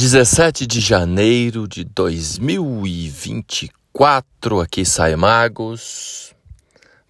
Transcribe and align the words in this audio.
17 0.00 0.66
de 0.66 0.80
janeiro 0.80 1.68
de 1.68 1.84
2024, 1.84 4.58
aqui 4.58 4.82
sai 4.82 5.14
Magos 5.14 6.34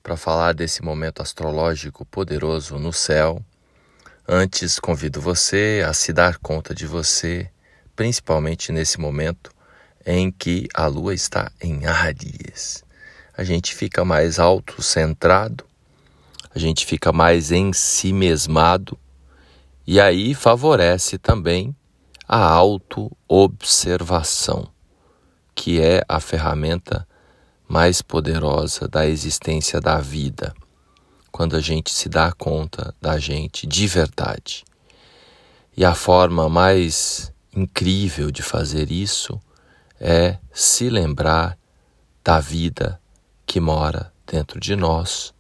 para 0.03 0.17
falar 0.17 0.55
desse 0.55 0.83
momento 0.83 1.23
astrológico 1.23 2.05
poderoso 2.05 2.81
no 2.81 2.93
céu. 2.93 3.41
Antes, 4.27 4.81
convido 4.81 5.21
você 5.21 5.85
a 5.87 5.93
se 5.93 6.13
dar 6.13 6.39
conta 6.39 6.75
de 6.75 6.85
você, 6.85 7.49
principalmente 7.95 8.73
nesse 8.73 8.99
momento 8.99 9.53
em 10.05 10.33
que 10.33 10.67
a 10.75 10.89
lua 10.89 11.15
está 11.15 11.53
em 11.63 11.87
Áries. 11.87 12.83
A 13.37 13.45
gente 13.45 13.73
fica 13.73 14.05
mais 14.05 14.41
autocentrado, 14.41 15.65
a 16.53 16.59
gente 16.59 16.85
fica 16.85 17.13
mais 17.13 17.53
em 17.53 17.73
si 17.73 18.13
mesmado, 18.13 18.99
e 19.87 20.01
aí 20.01 20.35
favorece 20.35 21.19
também 21.19 21.73
a 22.33 22.45
autoobservação, 22.45 24.69
que 25.53 25.81
é 25.81 26.05
a 26.09 26.21
ferramenta 26.21 27.05
mais 27.67 28.03
poderosa 28.03 28.87
da 28.87 29.05
existência 29.05 29.81
da 29.81 29.99
vida, 29.99 30.55
quando 31.33 31.57
a 31.57 31.61
gente 31.61 31.91
se 31.91 32.09
dá 32.09 32.31
conta 32.31 32.95
da 33.03 33.19
gente 33.19 33.67
de 33.67 33.89
verdade. 33.89 34.65
E 35.77 35.85
a 35.85 35.93
forma 35.93 36.49
mais 36.49 37.33
incrível 37.53 38.31
de 38.31 38.45
fazer 38.45 38.93
isso 38.93 39.41
é 39.99 40.39
se 40.53 40.89
lembrar 40.89 41.59
da 42.23 42.39
vida 42.39 43.01
que 43.45 43.59
mora 43.59 44.13
dentro 44.25 44.61
de 44.61 44.77
nós 44.77 45.35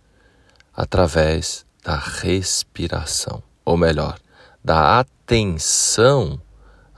através 0.74 1.64
da 1.84 1.94
respiração, 1.94 3.40
ou 3.64 3.76
melhor, 3.76 4.18
da 4.64 4.98
atenção 4.98 6.40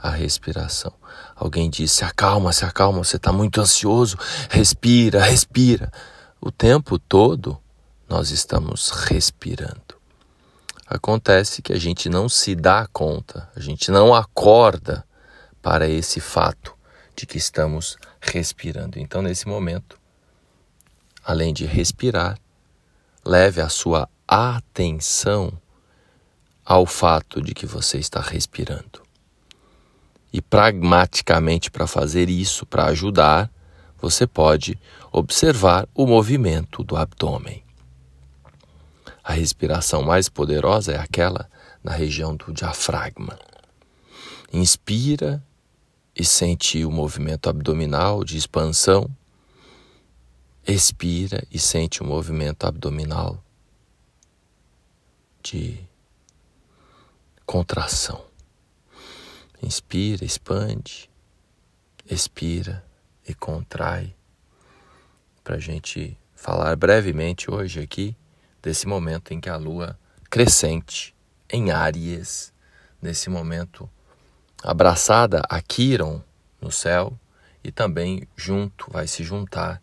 a 0.02 0.10
respiração. 0.10 0.92
Alguém 1.36 1.70
disse: 1.70 1.96
se 1.96 2.04
acalma, 2.04 2.52
se 2.52 2.64
acalma, 2.64 3.04
você 3.04 3.16
está 3.16 3.32
muito 3.32 3.60
ansioso, 3.60 4.18
respira, 4.50 5.22
respira. 5.22 5.92
O 6.40 6.50
tempo 6.50 6.98
todo 6.98 7.58
nós 8.08 8.30
estamos 8.30 8.90
respirando. 8.90 10.02
Acontece 10.86 11.62
que 11.62 11.72
a 11.72 11.78
gente 11.78 12.08
não 12.08 12.28
se 12.28 12.54
dá 12.54 12.86
conta, 12.92 13.48
a 13.54 13.60
gente 13.60 13.90
não 13.90 14.12
acorda 14.12 15.04
para 15.62 15.88
esse 15.88 16.20
fato 16.20 16.74
de 17.14 17.24
que 17.24 17.38
estamos 17.38 17.96
respirando. 18.20 18.98
Então, 18.98 19.22
nesse 19.22 19.46
momento, 19.46 19.98
além 21.24 21.54
de 21.54 21.64
respirar, 21.64 22.38
leve 23.24 23.60
a 23.60 23.68
sua 23.68 24.08
atenção 24.26 25.52
ao 26.64 26.84
fato 26.84 27.40
de 27.40 27.54
que 27.54 27.66
você 27.66 27.98
está 27.98 28.20
respirando. 28.20 29.02
E 30.32 30.40
pragmaticamente, 30.40 31.70
para 31.70 31.86
fazer 31.86 32.30
isso, 32.30 32.64
para 32.64 32.86
ajudar, 32.86 33.50
você 34.00 34.26
pode 34.26 34.78
observar 35.12 35.86
o 35.94 36.06
movimento 36.06 36.82
do 36.82 36.96
abdômen. 36.96 37.62
A 39.22 39.32
respiração 39.32 40.02
mais 40.02 40.28
poderosa 40.28 40.92
é 40.92 40.98
aquela 40.98 41.48
na 41.84 41.92
região 41.92 42.34
do 42.34 42.52
diafragma. 42.52 43.38
Inspira 44.52 45.42
e 46.16 46.24
sente 46.24 46.84
o 46.84 46.90
movimento 46.90 47.48
abdominal 47.48 48.24
de 48.24 48.36
expansão. 48.36 49.08
Expira 50.66 51.46
e 51.50 51.58
sente 51.58 52.02
o 52.02 52.06
movimento 52.06 52.66
abdominal 52.66 53.42
de 55.42 55.78
contração. 57.44 58.31
Inspira, 59.62 60.24
expande, 60.24 61.08
expira 62.04 62.84
e 63.26 63.32
contrai. 63.32 64.12
Para 65.44 65.54
a 65.54 65.60
gente 65.60 66.18
falar 66.34 66.74
brevemente 66.74 67.48
hoje 67.48 67.80
aqui 67.80 68.16
desse 68.60 68.88
momento 68.88 69.32
em 69.32 69.40
que 69.40 69.48
a 69.48 69.56
lua 69.56 69.96
crescente 70.28 71.14
em 71.48 71.70
Áries, 71.70 72.52
nesse 73.00 73.30
momento 73.30 73.88
abraçada 74.64 75.42
a 75.48 75.62
Quiron 75.62 76.20
no 76.60 76.72
céu 76.72 77.16
e 77.62 77.70
também 77.70 78.26
junto, 78.36 78.90
vai 78.90 79.06
se 79.06 79.22
juntar 79.22 79.80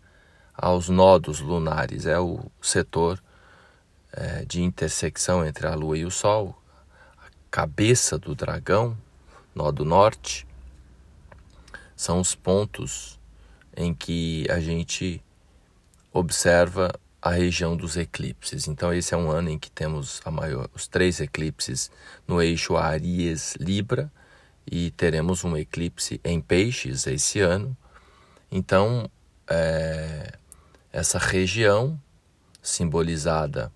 aos 0.53 0.89
nodos 0.89 1.39
lunares. 1.39 2.05
É 2.05 2.19
o 2.19 2.51
setor 2.61 3.23
é, 4.11 4.43
de 4.43 4.61
intersecção 4.61 5.45
entre 5.45 5.67
a 5.67 5.73
lua 5.73 5.97
e 5.97 6.03
o 6.03 6.11
sol, 6.11 6.61
a 7.17 7.29
cabeça 7.49 8.17
do 8.17 8.35
dragão, 8.35 8.97
nó 9.53 9.71
do 9.71 9.85
norte, 9.85 10.45
são 11.95 12.19
os 12.19 12.35
pontos 12.35 13.19
em 13.75 13.93
que 13.93 14.45
a 14.49 14.59
gente 14.59 15.23
observa 16.13 16.91
a 17.21 17.31
região 17.31 17.75
dos 17.75 17.97
eclipses. 17.97 18.67
Então 18.67 18.93
esse 18.93 19.13
é 19.13 19.17
um 19.17 19.29
ano 19.29 19.49
em 19.49 19.59
que 19.59 19.69
temos 19.69 20.21
maior, 20.31 20.69
os 20.73 20.87
três 20.87 21.19
eclipses 21.19 21.91
no 22.27 22.41
eixo 22.41 22.77
Aries 22.77 23.55
Libra 23.59 24.11
e 24.69 24.91
teremos 24.91 25.43
um 25.43 25.57
eclipse 25.57 26.19
em 26.23 26.39
Peixes 26.39 27.05
esse 27.07 27.39
ano. 27.39 27.75
Então 28.51 29.09
é, 29.47 30.33
essa 30.91 31.17
região 31.17 31.99
simbolizada 32.61 33.71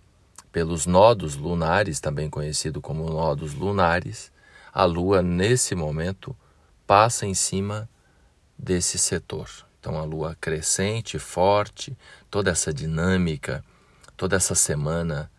pelos 0.51 0.85
nodos 0.85 1.35
lunares, 1.35 1.99
também 1.99 2.29
conhecido 2.29 2.79
como 2.79 3.09
nodos 3.09 3.53
lunares, 3.53 4.31
a 4.73 4.85
Lua, 4.85 5.21
nesse 5.21 5.75
momento, 5.75 6.35
passa 6.87 7.25
em 7.25 7.33
cima 7.33 7.87
desse 8.57 8.97
setor. 8.97 9.47
Então, 9.79 9.97
a 9.99 10.03
Lua 10.03 10.35
crescente, 10.39 11.19
forte, 11.19 11.95
toda 12.31 12.49
essa 12.49 12.73
dinâmica, 12.73 13.63
toda 14.17 14.35
essa 14.35 14.55
semana, 14.55 15.29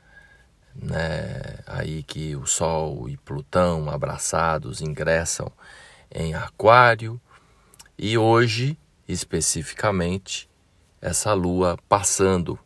né, 0.75 1.59
aí 1.67 2.03
que 2.03 2.37
o 2.37 2.47
Sol 2.47 3.09
e 3.09 3.17
Plutão 3.17 3.91
abraçados 3.91 4.81
ingressam 4.81 5.51
em 6.11 6.35
Aquário, 6.35 7.21
e 7.99 8.19
hoje, 8.19 8.79
especificamente, 9.09 10.49
essa 11.01 11.33
Lua 11.33 11.79
passando 11.89 12.59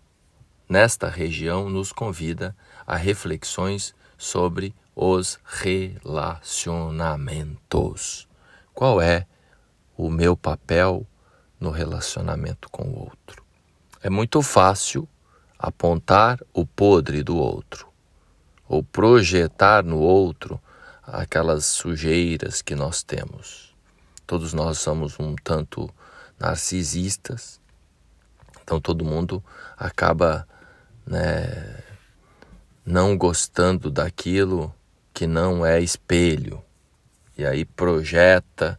nesta 0.69 1.09
região 1.09 1.69
nos 1.69 1.93
convida 1.93 2.55
a 2.87 2.97
reflexões 2.97 3.95
sobre 4.17 4.75
os 5.01 5.39
relacionamentos. 5.45 8.27
Qual 8.75 9.01
é 9.01 9.29
o 9.97 10.11
meu 10.11 10.37
papel 10.37 11.07
no 11.61 11.71
relacionamento 11.71 12.69
com 12.69 12.83
o 12.83 13.05
outro? 13.05 13.45
É 14.03 14.11
muito 14.11 14.43
fácil 14.43 15.09
apontar 15.57 16.41
o 16.53 16.67
podre 16.67 17.23
do 17.23 17.37
outro 17.37 17.87
ou 18.69 18.83
projetar 18.83 19.85
no 19.85 19.99
outro 19.99 20.61
aquelas 21.05 21.65
sujeiras 21.65 22.61
que 22.61 22.75
nós 22.75 23.05
temos. 23.05 23.73
Todos 24.27 24.53
nós 24.53 24.79
somos 24.79 25.21
um 25.21 25.37
tanto 25.37 25.89
narcisistas, 26.41 27.61
então 28.65 28.81
todo 28.81 29.05
mundo 29.05 29.45
acaba 29.77 30.45
né, 31.07 31.85
não 32.85 33.17
gostando 33.17 33.93
daquilo 33.93 34.75
que 35.19 35.27
não 35.27 35.67
é 35.67 35.81
espelho, 35.81 36.63
e 37.37 37.45
aí 37.45 37.65
projeta 37.65 38.79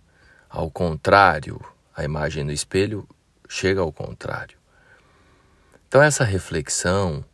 ao 0.49 0.71
contrário, 0.71 1.59
a 1.93 2.05
imagem 2.05 2.45
no 2.45 2.53
espelho 2.53 3.05
chega 3.49 3.81
ao 3.81 3.91
contrário. 3.91 4.57
Então, 5.85 6.01
essa 6.01 6.23
reflexão 6.23 7.25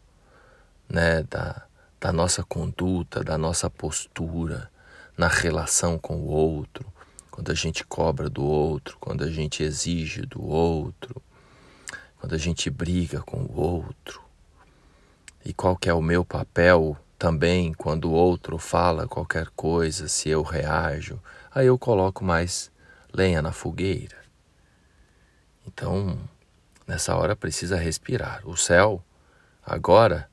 né, 0.90 1.22
da, 1.22 1.68
da 2.02 2.12
nossa 2.12 2.44
conduta, 2.44 3.24
da 3.24 3.38
nossa 3.38 3.70
postura 3.70 4.72
na 5.16 5.28
relação 5.28 6.00
com 6.00 6.16
o 6.16 6.26
outro, 6.26 6.92
quando 7.30 7.52
a 7.52 7.56
gente 7.56 7.86
cobra 7.86 8.28
do 8.28 8.44
outro, 8.44 8.98
quando 9.00 9.24
a 9.24 9.30
gente 9.30 9.62
exige 9.62 10.24
do 10.24 10.44
outro, 10.44 11.22
quando 12.20 12.34
a 12.34 12.40
gente 12.40 12.72
briga 12.72 13.22
com 13.22 13.44
o 13.44 13.56
outro, 13.56 14.20
e 15.46 15.54
qual 15.54 15.78
que 15.78 15.92
é 15.92 15.94
o 15.94 16.02
meu 16.02 16.26
papel 16.26 16.98
também, 17.18 17.74
quando 17.74 18.06
o 18.06 18.14
outro 18.14 18.58
fala 18.58 19.08
qualquer 19.08 19.48
coisa, 19.56 20.08
se 20.08 20.30
eu 20.30 20.42
reajo, 20.42 21.22
aí 21.54 21.68
eu 21.68 21.78
coloco 21.78 22.24
mais 22.24 22.72
lenha 23.14 23.42
na 23.42 23.52
fogueira. 23.52 24.18
Então, 25.66 26.20
nessa 26.86 27.16
hora 27.16 27.36
precisa 27.36 27.78
respirar. 27.78 28.42
O 28.48 28.58
céu 28.58 29.04
agora 29.66 30.30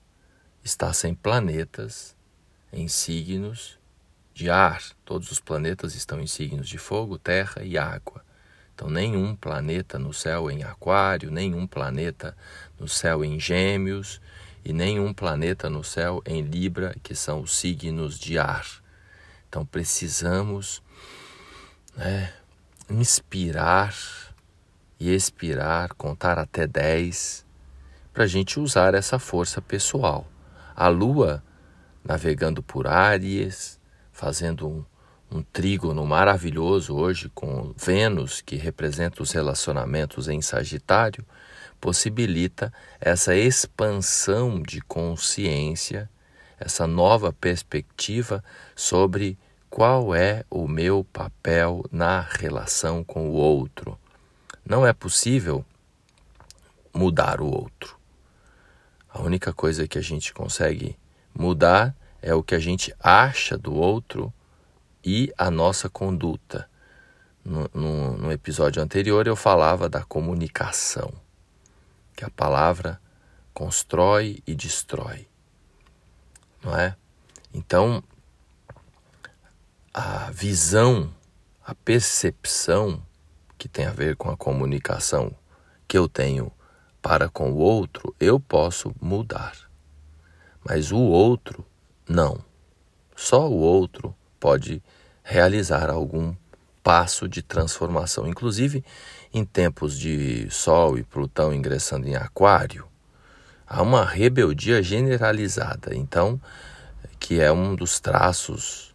está 0.64 0.92
sem 0.92 1.14
planetas 1.14 2.16
em 2.72 2.88
signos 2.88 3.78
de 4.34 4.50
ar. 4.50 4.82
Todos 5.04 5.30
os 5.30 5.38
planetas 5.40 5.94
estão 5.94 6.20
em 6.20 6.26
signos 6.26 6.68
de 6.68 6.78
fogo, 6.78 7.16
terra 7.16 7.62
e 7.62 7.78
água. 7.78 8.24
Então, 8.74 8.90
nenhum 8.90 9.36
planeta 9.36 9.98
no 9.98 10.12
céu 10.12 10.50
em 10.50 10.64
Aquário, 10.64 11.30
nenhum 11.30 11.66
planeta 11.66 12.36
no 12.78 12.88
céu 12.88 13.24
em 13.24 13.38
Gêmeos 13.38 14.20
e 14.64 14.72
nenhum 14.72 15.12
planeta 15.12 15.68
no 15.68 15.82
céu 15.82 16.22
em 16.24 16.42
Libra, 16.42 16.94
que 17.02 17.14
são 17.14 17.40
os 17.40 17.56
signos 17.56 18.18
de 18.18 18.38
ar. 18.38 18.66
Então 19.48 19.66
precisamos 19.66 20.82
né, 21.96 22.32
inspirar 22.88 23.94
e 24.98 25.12
expirar, 25.12 25.94
contar 25.94 26.38
até 26.38 26.66
10, 26.66 27.44
para 28.12 28.24
a 28.24 28.26
gente 28.26 28.60
usar 28.60 28.94
essa 28.94 29.18
força 29.18 29.60
pessoal. 29.60 30.26
A 30.76 30.88
Lua 30.88 31.42
navegando 32.04 32.62
por 32.62 32.86
Áries, 32.86 33.80
fazendo 34.12 34.68
um, 34.68 34.84
um 35.30 35.42
trígono 35.42 36.04
maravilhoso 36.06 36.94
hoje 36.94 37.30
com 37.34 37.72
Vênus, 37.76 38.40
que 38.40 38.56
representa 38.56 39.22
os 39.22 39.32
relacionamentos 39.32 40.28
em 40.28 40.40
Sagitário, 40.42 41.24
possibilita 41.82 42.72
essa 43.00 43.34
expansão 43.34 44.62
de 44.62 44.80
consciência, 44.82 46.08
essa 46.60 46.86
nova 46.86 47.32
perspectiva 47.32 48.42
sobre 48.76 49.36
qual 49.68 50.14
é 50.14 50.44
o 50.48 50.68
meu 50.68 51.02
papel 51.12 51.84
na 51.90 52.20
relação 52.20 53.02
com 53.02 53.28
o 53.28 53.32
outro. 53.32 53.98
Não 54.64 54.86
é 54.86 54.92
possível 54.92 55.64
mudar 56.94 57.40
o 57.40 57.46
outro. 57.46 57.98
A 59.10 59.20
única 59.20 59.52
coisa 59.52 59.88
que 59.88 59.98
a 59.98 60.02
gente 60.02 60.32
consegue 60.32 60.96
mudar 61.34 61.96
é 62.22 62.32
o 62.32 62.44
que 62.44 62.54
a 62.54 62.60
gente 62.60 62.94
acha 63.00 63.58
do 63.58 63.74
outro 63.74 64.32
e 65.04 65.32
a 65.36 65.50
nossa 65.50 65.88
conduta. 65.88 66.70
No, 67.44 67.68
no, 67.74 68.16
no, 68.18 68.30
episódio 68.30 68.80
anterior 68.80 69.26
eu 69.26 69.34
falava 69.34 69.88
da 69.88 70.04
comunicação, 70.04 71.12
que 72.22 72.26
a 72.26 72.30
palavra 72.30 73.00
constrói 73.52 74.40
e 74.46 74.54
destrói, 74.54 75.26
não 76.62 76.78
é? 76.78 76.94
Então, 77.52 78.00
a 79.92 80.30
visão, 80.30 81.12
a 81.66 81.74
percepção 81.74 83.04
que 83.58 83.68
tem 83.68 83.86
a 83.86 83.92
ver 83.92 84.14
com 84.14 84.30
a 84.30 84.36
comunicação 84.36 85.34
que 85.88 85.98
eu 85.98 86.08
tenho 86.08 86.52
para 87.02 87.28
com 87.28 87.50
o 87.50 87.56
outro, 87.56 88.14
eu 88.20 88.38
posso 88.38 88.94
mudar. 89.00 89.56
Mas 90.64 90.92
o 90.92 91.00
outro, 91.00 91.66
não. 92.08 92.38
Só 93.16 93.48
o 93.48 93.58
outro 93.58 94.14
pode 94.38 94.80
realizar 95.24 95.90
algum 95.90 96.36
passo 96.82 97.28
de 97.28 97.42
transformação. 97.42 98.26
Inclusive, 98.26 98.84
em 99.32 99.44
tempos 99.44 99.98
de 99.98 100.48
Sol 100.50 100.98
e 100.98 101.02
Plutão 101.02 101.52
ingressando 101.52 102.08
em 102.08 102.16
Aquário, 102.16 102.86
há 103.66 103.82
uma 103.82 104.04
rebeldia 104.04 104.82
generalizada. 104.82 105.94
Então, 105.94 106.40
que 107.18 107.40
é 107.40 107.52
um 107.52 107.74
dos 107.74 108.00
traços 108.00 108.94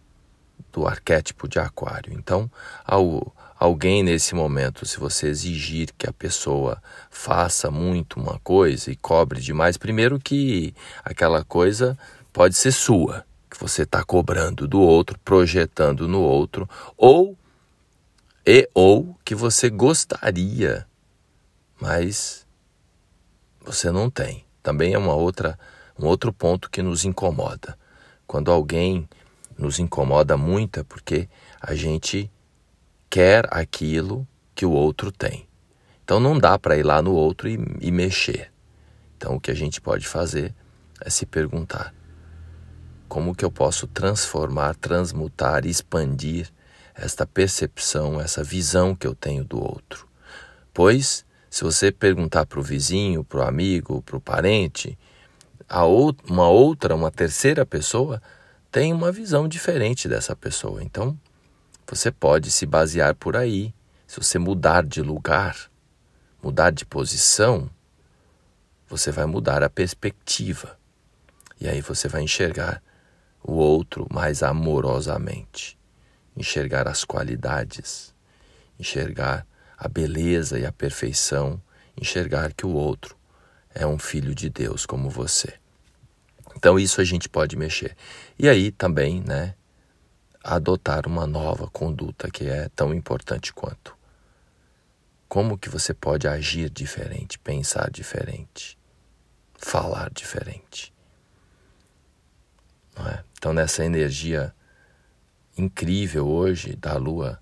do 0.72 0.86
arquétipo 0.86 1.48
de 1.48 1.60
Aquário. 1.60 2.14
Então, 2.14 2.52
ao, 2.86 3.34
alguém 3.58 4.04
nesse 4.04 4.36
momento, 4.36 4.86
se 4.86 5.00
você 5.00 5.28
exigir 5.28 5.90
que 5.98 6.08
a 6.08 6.14
pessoa 6.14 6.82
faça 7.10 7.72
muito 7.72 8.20
uma 8.20 8.38
coisa 8.40 8.92
e 8.92 8.96
cobre 8.96 9.40
demais, 9.40 9.78
primeiro 9.78 10.20
que 10.20 10.74
aquela 11.04 11.44
coisa 11.44 11.98
pode 12.32 12.56
ser 12.56 12.72
sua 12.72 13.26
que 13.50 13.58
você 13.60 13.84
está 13.84 14.04
cobrando 14.04 14.68
do 14.68 14.80
outro, 14.82 15.18
projetando 15.24 16.08
no 16.08 16.20
outro, 16.22 16.70
ou 16.98 17.38
e 18.50 18.70
ou 18.74 19.14
que 19.26 19.36
você 19.36 19.70
gostaria, 19.70 20.88
mas 21.82 22.48
você 23.60 23.92
não 23.92 24.10
tem. 24.10 24.46
Também 24.64 24.94
é 24.94 24.98
uma 24.98 25.14
outra 25.14 25.60
um 26.00 26.06
outro 26.06 26.32
ponto 26.32 26.70
que 26.70 26.82
nos 26.82 27.04
incomoda. 27.04 27.78
Quando 28.26 28.50
alguém 28.50 29.10
nos 29.58 29.80
incomoda 29.80 30.38
muito 30.38 30.80
é 30.80 30.84
porque 30.84 31.28
a 31.60 31.76
gente 31.76 32.32
quer 33.10 33.46
aquilo 33.52 34.26
que 34.56 34.66
o 34.66 34.72
outro 34.72 35.12
tem. 35.12 35.46
Então 36.06 36.18
não 36.18 36.40
dá 36.40 36.58
para 36.58 36.78
ir 36.78 36.84
lá 36.84 37.02
no 37.02 37.12
outro 37.14 37.50
e, 37.50 37.60
e 37.82 37.92
mexer. 37.92 38.50
Então 39.18 39.36
o 39.36 39.42
que 39.42 39.52
a 39.52 39.56
gente 39.56 39.82
pode 39.82 40.08
fazer 40.08 40.56
é 41.02 41.10
se 41.10 41.26
perguntar: 41.26 41.94
como 43.10 43.36
que 43.36 43.44
eu 43.44 43.52
posso 43.52 43.88
transformar, 43.88 44.74
transmutar, 44.76 45.66
expandir 45.66 46.50
esta 46.98 47.26
percepção, 47.26 48.20
essa 48.20 48.44
visão 48.44 48.96
que 48.96 49.06
eu 49.06 49.14
tenho 49.16 49.44
do 49.44 49.62
outro? 49.62 50.08
Pois, 50.74 51.26
se 51.50 51.64
você 51.64 51.92
perguntar 51.92 52.46
para 52.46 52.60
o 52.60 52.64
vizinho, 52.64 53.24
para 53.24 53.40
o 53.40 53.48
amigo, 53.48 54.02
para 54.02 54.18
o 54.18 54.22
parente, 54.22 54.98
a 55.70 55.84
ou 55.86 56.16
uma 56.30 56.48
outra, 56.50 56.96
uma 56.96 57.12
terceira 57.12 57.66
pessoa 57.66 58.22
tem 58.72 58.94
uma 58.94 59.12
visão 59.12 59.48
diferente 59.48 60.08
dessa 60.08 60.36
pessoa. 60.36 60.84
Então, 60.84 61.18
você 61.88 62.12
pode 62.12 62.52
se 62.52 62.66
basear 62.66 63.16
por 63.16 63.36
aí. 63.36 63.74
Se 64.06 64.20
você 64.20 64.38
mudar 64.38 64.86
de 64.86 65.02
lugar, 65.02 65.70
mudar 66.44 66.72
de 66.72 66.86
posição, 66.86 67.70
você 68.88 69.12
vai 69.12 69.26
mudar 69.26 69.64
a 69.64 69.70
perspectiva. 69.70 70.78
E 71.60 71.68
aí 71.68 71.82
você 71.82 72.08
vai 72.08 72.22
enxergar 72.22 72.82
o 73.44 73.54
outro 73.54 74.08
mais 74.12 74.44
amorosamente, 74.44 75.77
enxergar 76.38 76.88
as 76.88 77.04
qualidades, 77.04 78.14
enxergar 78.80 79.46
a 79.78 79.88
beleza 79.88 80.60
e 80.60 80.66
a 80.66 80.72
perfeição, 80.72 81.62
enxergar 82.00 82.54
que 82.54 82.66
o 82.66 82.72
outro 82.72 83.18
é 83.74 83.86
um 83.86 83.98
filho 83.98 84.34
de 84.34 84.50
Deus 84.50 84.86
como 84.86 85.10
você. 85.10 85.54
Então 86.56 86.80
isso 86.80 87.02
a 87.02 87.04
gente 87.04 87.28
pode 87.28 87.56
mexer. 87.56 87.96
E 88.38 88.48
aí 88.48 88.72
também, 88.72 89.22
né, 89.22 89.56
adotar 90.44 91.06
uma 91.08 91.28
nova 91.28 91.68
conduta 91.68 92.30
que 92.32 92.46
é 92.46 92.70
tão 92.70 92.94
importante 92.94 93.54
quanto. 93.54 93.96
Como 95.28 95.58
que 95.58 95.70
você 95.70 95.94
pode 95.94 96.28
agir 96.28 96.70
diferente, 96.70 97.38
pensar 97.38 97.92
diferente, 97.92 98.78
falar 99.58 100.10
diferente? 100.12 100.94
É? 103.06 103.24
Então, 103.38 103.54
nessa 103.54 103.86
energia 103.86 104.56
incrível 105.58 106.28
hoje 106.28 106.76
da 106.76 106.96
Lua 106.98 107.40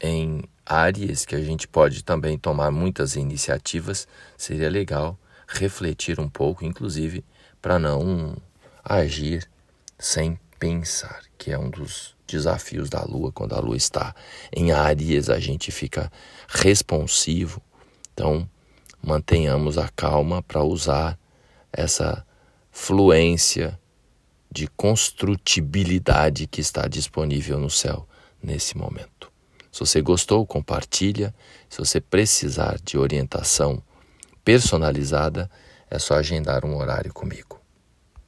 em 0.00 0.42
Áries, 0.64 1.24
que 1.24 1.34
a 1.34 1.42
gente 1.42 1.66
pode 1.66 2.04
também 2.04 2.38
tomar 2.38 2.70
muitas 2.70 3.16
iniciativas, 3.16 4.06
seria 4.36 4.70
legal 4.70 5.18
refletir 5.48 6.20
um 6.20 6.28
pouco, 6.28 6.64
inclusive, 6.64 7.24
para 7.60 7.78
não 7.78 8.36
agir 8.84 9.48
sem 9.98 10.38
pensar, 10.58 11.22
que 11.36 11.50
é 11.50 11.58
um 11.58 11.70
dos 11.70 12.14
desafios 12.26 12.88
da 12.88 13.02
Lua. 13.02 13.32
Quando 13.32 13.54
a 13.54 13.60
Lua 13.60 13.76
está 13.76 14.14
em 14.54 14.70
Áries, 14.70 15.28
a 15.28 15.40
gente 15.40 15.72
fica 15.72 16.12
responsivo. 16.48 17.60
Então, 18.12 18.48
mantenhamos 19.02 19.78
a 19.78 19.88
calma 19.88 20.42
para 20.42 20.62
usar 20.62 21.18
essa 21.72 22.24
fluência 22.70 23.79
de 24.50 24.66
construtibilidade 24.68 26.46
que 26.46 26.60
está 26.60 26.88
disponível 26.88 27.58
no 27.58 27.70
céu 27.70 28.06
nesse 28.42 28.76
momento. 28.76 29.30
Se 29.70 29.80
você 29.80 30.02
gostou, 30.02 30.44
compartilha. 30.44 31.34
Se 31.68 31.78
você 31.78 32.00
precisar 32.00 32.78
de 32.84 32.98
orientação 32.98 33.82
personalizada, 34.44 35.48
é 35.88 35.98
só 35.98 36.14
agendar 36.14 36.64
um 36.64 36.76
horário 36.76 37.12
comigo. 37.12 37.59